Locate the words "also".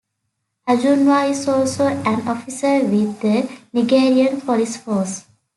1.47-1.85